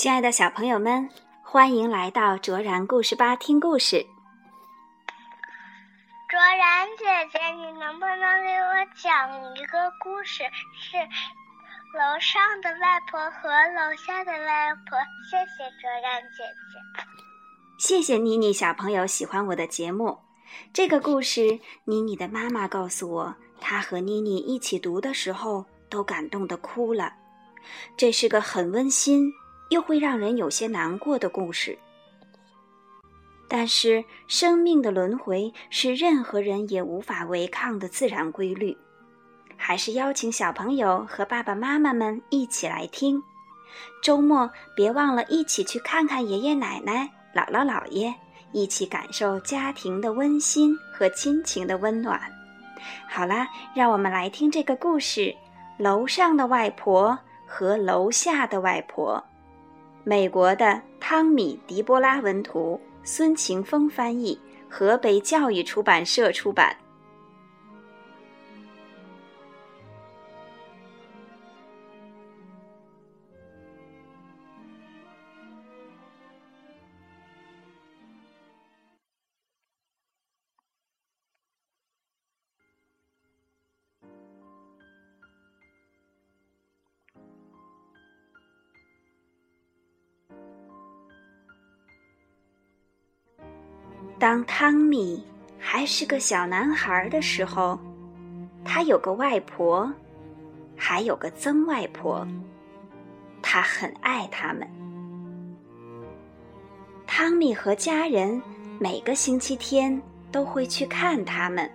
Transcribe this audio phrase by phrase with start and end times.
[0.00, 1.10] 亲爱的小朋友们，
[1.42, 4.06] 欢迎来到卓然故事吧听故事。
[6.26, 10.42] 卓然姐姐，你能不能给我讲一个故事？
[10.72, 10.96] 是
[11.92, 14.96] 楼上的外婆和楼下的外婆。
[15.30, 17.04] 谢谢卓然姐姐。
[17.78, 20.18] 谢谢妮妮小朋友喜欢我的节目。
[20.72, 27.12] 这个故事，妮妮的妈妈告诉我，她和妮妮一起读的时候都感动的哭了。
[27.98, 29.30] 这是个很温馨
[29.70, 31.76] 又会让人有些难过的故事。
[33.48, 38.76] 但是，生命的轮回是任何人也无法违抗的自然规律。
[39.56, 43.22] 还是邀请小朋友和爸爸妈妈们一起来听。
[44.02, 48.14] 周末别忘了一起去看看爷爷奶奶、姥姥姥爷，
[48.52, 52.20] 一起感受家庭的温馨和亲情的温暖。
[53.08, 55.34] 好啦，让我们来听这个故事：
[55.76, 59.22] 楼上的外婆和楼下的外婆。
[60.04, 62.80] 美国的汤米·迪波拉文图。
[63.02, 66.76] 孙晴峰翻译，河北教育出版社出版。
[94.20, 95.24] 当汤米
[95.58, 97.80] 还是个小男孩的时候，
[98.62, 99.90] 他有个外婆，
[100.76, 102.28] 还有个曾外婆。
[103.40, 104.68] 他很爱他们。
[107.06, 108.40] 汤米和家人
[108.78, 109.98] 每个星期天
[110.30, 111.68] 都会去看他们。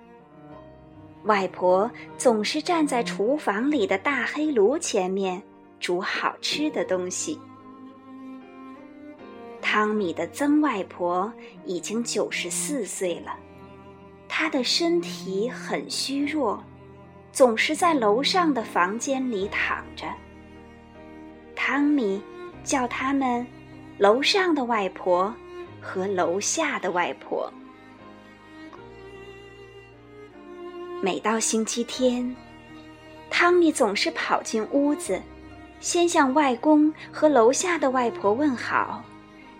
[1.24, 5.42] 外婆总是站在厨房里的大黑炉前面
[5.80, 7.40] 煮好吃的东西。
[9.76, 11.30] 汤米的曾外婆
[11.66, 13.36] 已经九十四岁了，
[14.26, 16.64] 她的身体很虚弱，
[17.34, 20.08] 总是在楼上的房间里躺着。
[21.58, 22.22] 汤米
[22.64, 23.46] 叫他们
[24.00, 25.36] “楼上的外婆”
[25.84, 27.52] 和“楼下的外婆”。
[31.04, 32.34] 每到星期天，
[33.30, 35.22] 汤米总是跑进屋子，
[35.82, 39.04] 先向外公和楼下的外婆问好。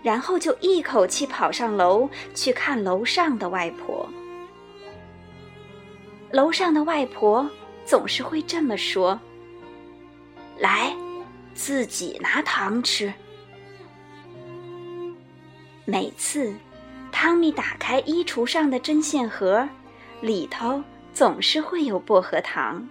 [0.06, 4.08] 然后就一口气跑上楼去看楼上的外婆。
[6.30, 7.44] 楼上的外婆
[7.84, 9.18] 总是会这么说
[10.60, 10.94] ：“来，
[11.54, 13.12] 自己拿糖吃。”
[15.84, 16.54] 每次，
[17.10, 19.68] 汤米打开衣橱上的针线盒，
[20.20, 20.80] 里头
[21.12, 22.88] 总是会有薄荷糖。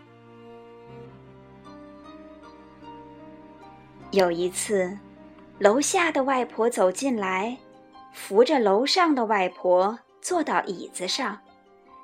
[4.11, 4.97] 有一次。
[5.57, 7.57] 楼下的外婆走进来，
[8.11, 11.39] 扶着楼上的外婆坐到椅子上，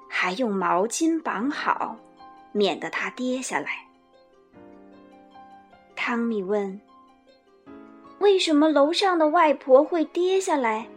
[0.09, 1.97] 还用毛巾绑好，
[2.53, 3.85] 免得她跌下来。
[5.97, 6.79] 汤米问
[8.19, 10.87] ：“为什么楼上的外婆会跌下来？”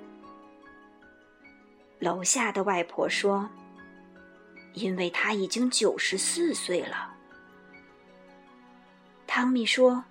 [1.99, 3.51] 楼下的外婆说
[4.75, 7.13] ：“因为她已经九十四岁了。”
[9.27, 10.05] 汤米说：“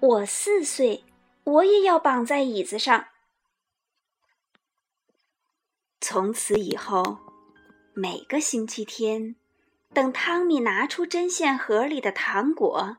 [0.00, 1.00] 我四岁。”
[1.46, 3.06] 我也要绑在椅子上。
[6.00, 7.18] 从此以后，
[7.94, 9.36] 每个星期天，
[9.94, 12.96] 等汤米拿出针线盒里的糖果，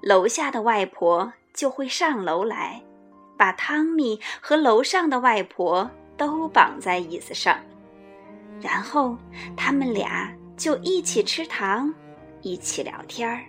[0.00, 2.82] 楼下的外婆就会上楼来，
[3.36, 7.62] 把汤米和楼上的外婆都绑在椅子上，
[8.62, 9.14] 然后
[9.54, 11.94] 他们俩就一起吃糖，
[12.40, 13.44] 一起聊天儿。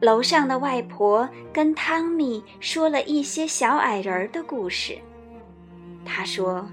[0.00, 4.98] 楼上的外婆跟汤米说了一些小矮人的故事。
[6.06, 6.66] 她说：“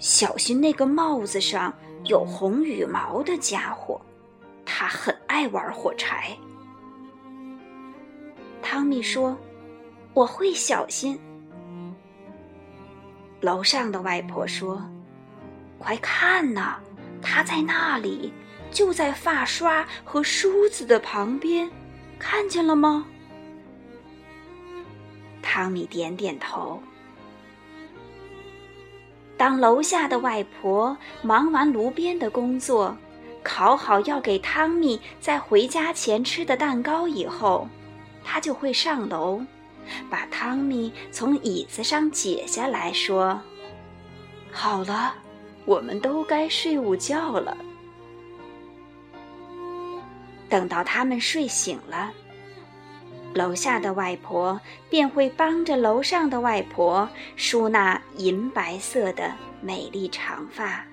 [0.00, 1.72] 小心那个帽子上
[2.04, 4.00] 有红羽毛的家伙，
[4.64, 6.34] 他很爱玩火柴。”
[8.62, 9.36] 汤米说
[10.14, 11.20] ：“我会小心。”
[13.42, 14.82] 楼上的外婆说
[15.78, 16.78] ：“快看呐，
[17.20, 18.32] 他在那里，
[18.70, 21.70] 就在发刷和梳子的旁边。”
[22.20, 23.06] 看见了吗？
[25.42, 26.80] 汤米点点头。
[29.36, 32.94] 当楼下的外婆忙完炉边的工作，
[33.42, 37.66] 烤好要给汤米在回家前吃的蛋糕以后，
[38.22, 39.40] 他就会上楼，
[40.10, 43.40] 把汤米从椅子上解下来说
[44.52, 45.14] ：“好了，
[45.64, 47.56] 我们都该睡午觉了。”
[50.50, 52.12] 等到他们睡醒了，
[53.32, 54.60] 楼下的外婆
[54.90, 59.32] 便会帮着楼上的外婆梳那银白色的
[59.62, 60.84] 美丽长发。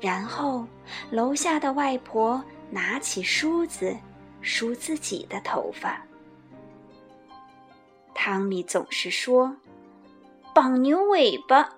[0.00, 0.66] 然后，
[1.10, 3.96] 楼下的外婆拿起梳子
[4.40, 6.00] 梳自己的头发。
[8.14, 9.56] 汤米总是说
[10.52, 11.68] ：“绑牛尾巴。”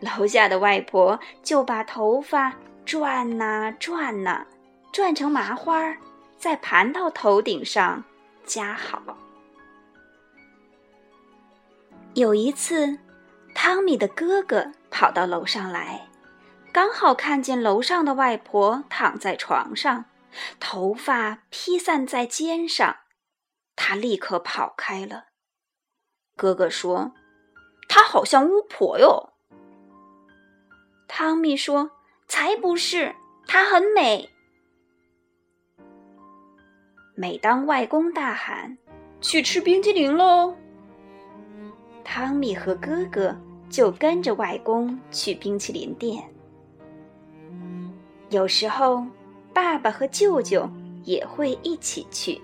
[0.00, 2.52] 楼下的外婆就把头发
[2.84, 4.46] 转呐转呐，
[4.94, 5.96] 转成麻花。
[6.38, 8.04] 再盘到头顶上，
[8.44, 9.02] 夹好。
[12.12, 12.98] 有一次，
[13.54, 16.08] 汤米的哥哥跑到楼上来，
[16.70, 20.04] 刚好看见楼上的外婆躺在床上，
[20.60, 22.98] 头发披散在肩上，
[23.74, 25.24] 他立刻跑开了。
[26.36, 27.14] 哥哥说
[27.88, 29.32] ：“她好像巫婆哟。”
[31.08, 31.90] 汤米说
[32.28, 34.30] ：“才不是，她很美。”
[37.16, 38.76] 每当外公大喊
[39.22, 40.52] “去吃冰激凌喽”，
[42.02, 43.36] 汤米和哥哥
[43.70, 46.20] 就跟着外公去冰淇淋店。
[48.30, 49.06] 有时候，
[49.52, 50.68] 爸爸和舅舅
[51.04, 52.40] 也会一起去。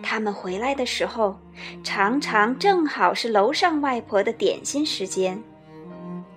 [0.00, 1.36] 他们回来的时候，
[1.82, 5.36] 常常正好是楼上外婆的点心时间。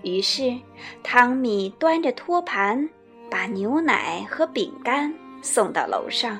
[0.02, 0.58] 于是，
[1.04, 2.90] 汤米端着托盘，
[3.30, 5.14] 把牛奶和饼干。
[5.42, 6.38] 送到楼上。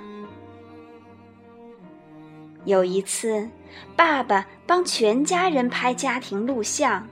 [2.66, 3.50] 有一次，
[3.96, 7.08] 爸爸帮全家人拍家庭录像，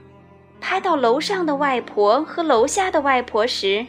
[0.60, 3.86] 拍到楼上的外婆和楼下的外婆时，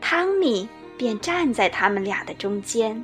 [0.00, 0.68] 汤米
[0.98, 3.02] 便站在他们俩的中间。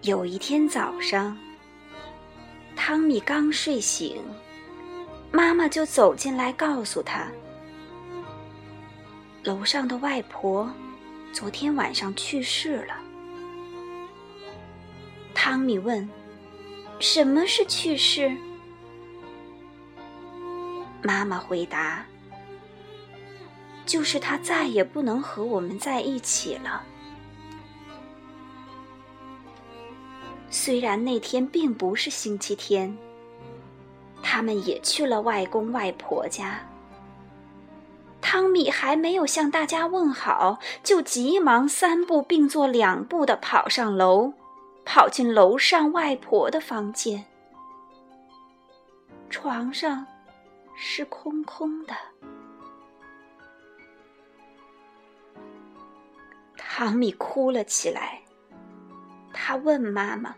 [0.00, 1.38] 有一天早上，
[2.74, 4.20] 汤米刚睡醒，
[5.30, 7.28] 妈妈就走进来告诉他。
[9.44, 10.72] 楼上的外婆
[11.32, 12.94] 昨天晚上去世了。
[15.34, 16.08] 汤米问
[17.00, 18.32] ：“什么是去世？”
[21.02, 22.06] 妈妈回答
[23.84, 26.84] ：“就是她再也不能和我们在一起了。
[30.50, 32.96] 虽然那天并不是星期天，
[34.22, 36.60] 他们也去了外公外婆家。”
[38.32, 44.32] 汤米还没有向大家问好，就急忙三步并作两步的跑上楼，
[44.86, 47.22] 跑进楼上外婆的房间。
[49.28, 50.06] 床上
[50.74, 51.94] 是空空的。
[56.56, 58.18] 汤米哭了起来。
[59.30, 60.34] 他问妈妈：“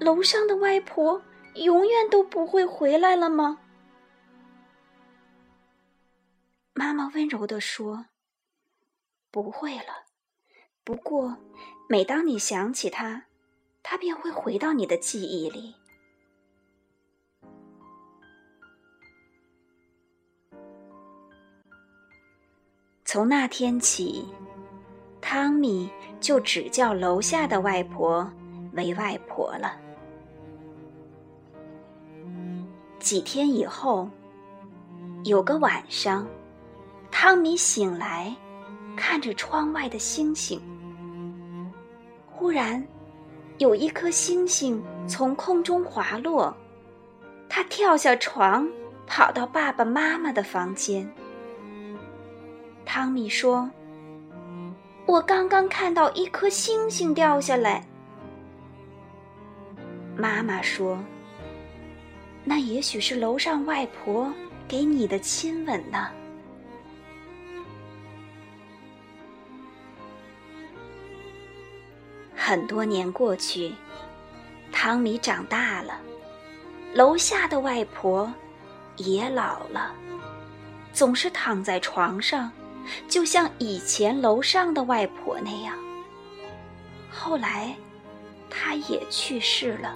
[0.00, 1.22] 楼上的外婆
[1.54, 3.56] 永远都不会回来了吗？”
[7.10, 8.06] 温柔地说
[9.30, 10.06] ：“不会了，
[10.84, 11.36] 不过
[11.88, 13.24] 每当你想起他，
[13.82, 15.74] 他便会回到你的记忆里。”
[23.04, 24.24] 从那天起，
[25.20, 28.30] 汤米就只叫楼下的外婆
[28.74, 29.76] 为外婆了。
[33.00, 34.08] 几天以后，
[35.24, 36.24] 有个晚上。
[37.10, 38.34] 汤米醒来，
[38.96, 40.60] 看着窗外的星星。
[42.26, 42.82] 忽然，
[43.58, 46.56] 有一颗星星从空中滑落，
[47.48, 48.66] 他跳下床，
[49.06, 51.08] 跑到爸爸妈妈的房间。
[52.86, 53.70] 汤米说
[55.06, 57.84] ：“我刚刚看到一颗星星掉下来。”
[60.16, 60.98] 妈妈说
[62.44, 64.32] ：“那也许是楼上外婆
[64.66, 66.08] 给你的亲吻呢。”
[72.50, 73.72] 很多年过去，
[74.72, 76.00] 汤米长大了，
[76.92, 78.28] 楼下的外婆
[78.96, 79.94] 也老了，
[80.92, 82.50] 总是躺在床上，
[83.06, 85.78] 就像以前楼上的外婆那样。
[87.08, 87.72] 后来，
[88.50, 89.94] 她也去世了。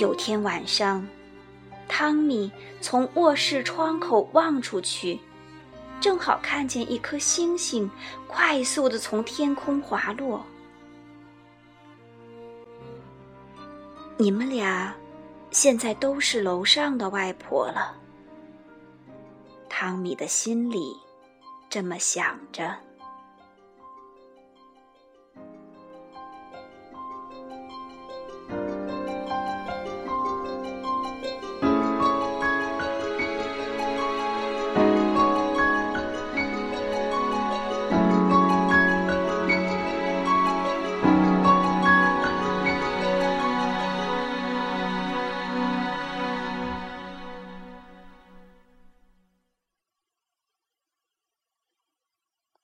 [0.00, 1.06] 有天晚上，
[1.86, 5.20] 汤米从卧室窗口望出去。
[6.04, 7.90] 正好看见一颗星星
[8.28, 10.44] 快速的从天空滑落。
[14.18, 14.94] 你们俩
[15.50, 17.96] 现在都是楼上的外婆了。
[19.66, 20.94] 汤米的心里
[21.70, 22.76] 这么想着。